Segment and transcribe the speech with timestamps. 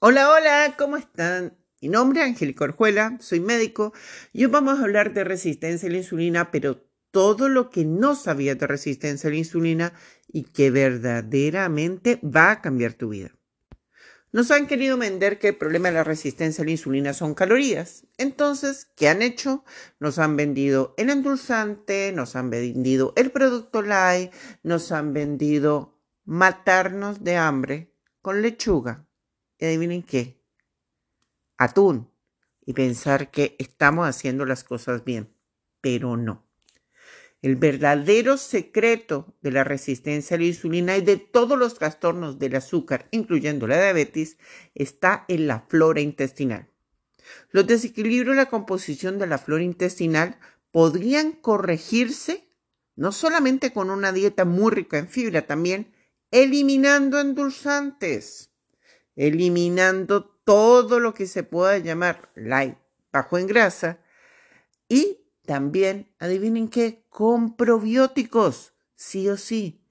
[0.00, 1.58] Hola, hola, ¿cómo están?
[1.80, 3.92] Mi nombre es Angélica Orjuela, soy médico
[4.32, 8.14] y hoy vamos a hablar de resistencia a la insulina, pero todo lo que no
[8.14, 9.92] sabías de resistencia a la insulina
[10.28, 13.32] y que verdaderamente va a cambiar tu vida.
[14.30, 18.06] Nos han querido vender que el problema de la resistencia a la insulina son calorías.
[18.18, 19.64] Entonces, ¿qué han hecho?
[19.98, 27.24] Nos han vendido el endulzante, nos han vendido el producto light, nos han vendido matarnos
[27.24, 29.07] de hambre con lechuga.
[29.58, 30.40] Y adivinen qué,
[31.56, 32.10] atún.
[32.64, 35.32] Y pensar que estamos haciendo las cosas bien,
[35.80, 36.46] pero no.
[37.40, 42.56] El verdadero secreto de la resistencia a la insulina y de todos los trastornos del
[42.56, 44.36] azúcar, incluyendo la diabetes,
[44.74, 46.68] está en la flora intestinal.
[47.50, 50.38] Los desequilibrios en la composición de la flora intestinal
[50.72, 52.48] podrían corregirse
[52.96, 55.94] no solamente con una dieta muy rica en fibra, también
[56.32, 58.50] eliminando endulzantes,
[59.18, 62.78] eliminando todo lo que se pueda llamar light,
[63.12, 63.98] bajo en grasa
[64.88, 69.82] y también, adivinen qué, con probióticos, sí o sí.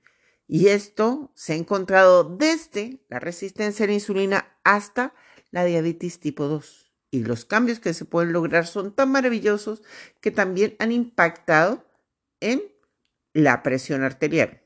[0.48, 5.14] Y esto se ha encontrado desde la resistencia a la insulina hasta
[5.52, 6.94] la diabetes tipo 2.
[7.10, 9.82] Y los cambios que se pueden lograr son tan maravillosos
[10.22, 11.86] que también han impactado
[12.40, 12.62] en
[13.34, 14.62] la presión arterial.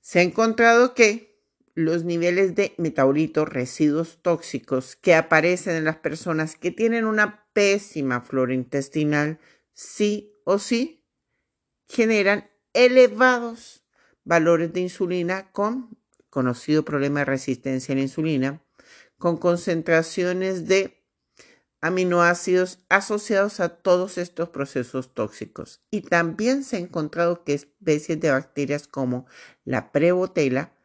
[0.00, 1.35] Se ha encontrado que
[1.76, 8.22] los niveles de metabolitos, residuos tóxicos que aparecen en las personas que tienen una pésima
[8.22, 9.38] flora intestinal,
[9.74, 11.04] sí o sí,
[11.86, 13.84] generan elevados
[14.24, 15.98] valores de insulina con
[16.30, 18.62] conocido problema de resistencia a la insulina,
[19.18, 21.04] con concentraciones de
[21.82, 25.82] aminoácidos asociados a todos estos procesos tóxicos.
[25.90, 29.26] Y también se ha encontrado que especies de bacterias como
[29.64, 30.75] la prebotela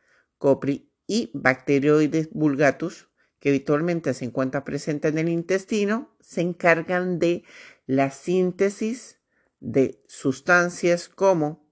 [0.41, 7.43] copri y Bacteroides vulgatus, que habitualmente se encuentra presente en el intestino, se encargan de
[7.85, 9.19] la síntesis
[9.59, 11.69] de sustancias como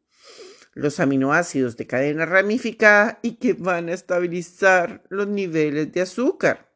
[0.74, 6.72] los aminoácidos de cadena ramificada y que van a estabilizar los niveles de azúcar.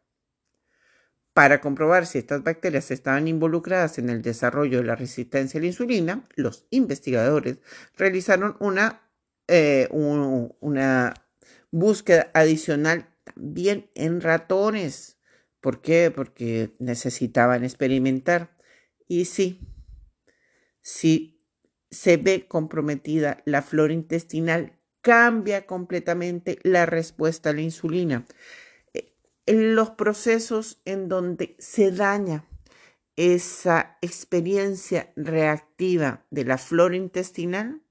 [1.34, 5.68] Para comprobar si estas bacterias estaban involucradas en el desarrollo de la resistencia a la
[5.68, 7.60] insulina, los investigadores
[7.96, 9.10] realizaron una,
[9.48, 11.14] eh, una
[11.74, 15.18] búsqueda adicional también en ratones.
[15.60, 16.12] ¿Por qué?
[16.16, 18.56] Porque necesitaban experimentar.
[19.08, 19.60] Y sí,
[20.82, 21.42] si
[21.90, 28.26] se ve comprometida la flora intestinal, cambia completamente la respuesta a la insulina.
[28.94, 32.48] Eh, en los procesos en donde se daña
[33.16, 37.82] esa experiencia reactiva de la flora intestinal,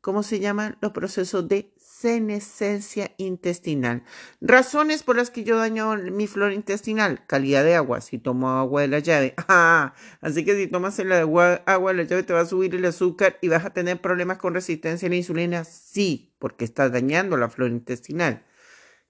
[0.00, 1.72] ¿cómo se llaman los procesos de
[2.02, 4.02] senescencia intestinal.
[4.40, 7.24] Razones por las que yo daño mi flora intestinal.
[7.28, 9.34] Calidad de agua, si tomo agua de la llave.
[9.54, 12.74] Ah, así que si tomas el agua, agua de la llave te va a subir
[12.74, 15.62] el azúcar y vas a tener problemas con resistencia a la insulina.
[15.64, 18.42] Sí, porque estás dañando la flora intestinal.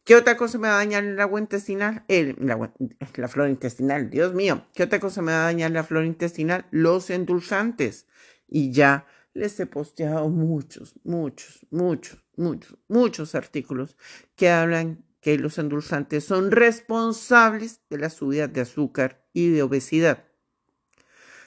[0.04, 2.04] ¿Qué otra cosa me va a dañar el agua intestinal?
[2.08, 2.72] El, la,
[3.14, 4.66] la flora intestinal, Dios mío.
[4.74, 6.66] ¿Qué otra cosa me va a dañar la flora intestinal?
[6.70, 8.06] Los endulzantes.
[8.48, 13.96] Y ya les he posteado muchos, muchos, muchos, muchos, muchos artículos
[14.36, 20.24] que hablan que los endulzantes son responsables de la subida de azúcar y de obesidad.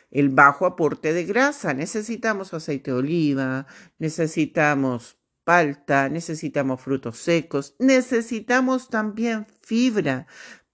[0.09, 1.73] El bajo aporte de grasa.
[1.73, 3.67] Necesitamos aceite de oliva,
[3.99, 10.25] necesitamos palta, necesitamos frutos secos, necesitamos también fibra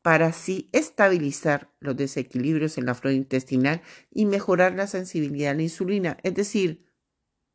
[0.03, 5.63] para así estabilizar los desequilibrios en la flora intestinal y mejorar la sensibilidad a la
[5.63, 6.90] insulina, es decir,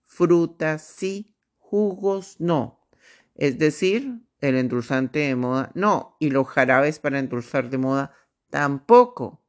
[0.07, 2.89] frutas sí, jugos no.
[3.35, 8.13] Es decir, el endulzante de moda no, y los jarabes para endulzar de moda
[8.51, 9.45] tampoco.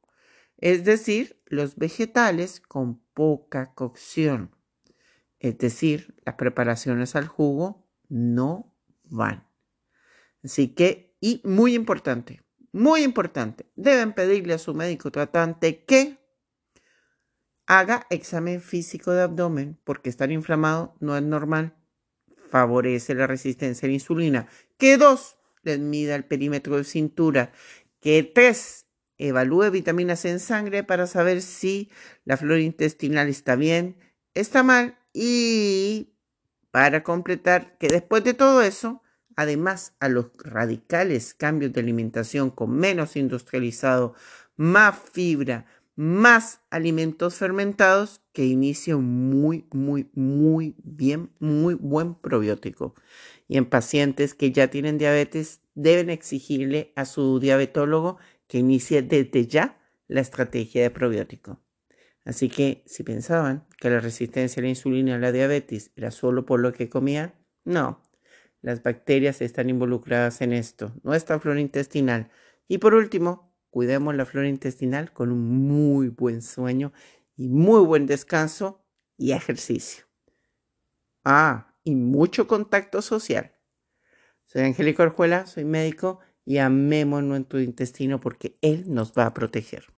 [0.58, 4.54] Es decir, los vegetales con poca cocción.
[5.38, 9.46] Es decir, las preparaciones al jugo no van.
[10.42, 16.17] Así que, y muy importante, muy importante, deben pedirle a su médico tratante que
[17.70, 21.76] Haga examen físico de abdomen porque estar inflamado no es normal.
[22.48, 24.48] Favorece la resistencia a la insulina.
[24.78, 27.52] Que dos, les mida el perímetro de cintura.
[28.00, 28.86] Que tres,
[29.18, 31.90] evalúe vitaminas en sangre para saber si
[32.24, 33.98] la flora intestinal está bien,
[34.32, 34.96] está mal.
[35.12, 36.14] Y
[36.70, 39.02] para completar, que después de todo eso,
[39.36, 44.14] además a los radicales cambios de alimentación con menos industrializado,
[44.56, 45.66] más fibra,
[45.98, 52.94] más alimentos fermentados que inicia un muy, muy, muy bien, muy buen probiótico.
[53.48, 59.48] Y en pacientes que ya tienen diabetes, deben exigirle a su diabetólogo que inicie desde
[59.48, 61.60] ya la estrategia de probiótico.
[62.24, 66.46] Así que si pensaban que la resistencia a la insulina y la diabetes era solo
[66.46, 67.34] por lo que comían,
[67.64, 68.04] no.
[68.62, 72.30] Las bacterias están involucradas en esto, nuestra flora intestinal.
[72.68, 73.47] Y por último,
[73.78, 76.92] cuidemos la flora intestinal con un muy buen sueño
[77.36, 78.84] y muy buen descanso
[79.16, 80.06] y ejercicio.
[81.24, 83.52] Ah, y mucho contacto social.
[84.46, 89.84] Soy Angélica Orjuela, soy médico y amemos nuestro intestino porque él nos va a proteger.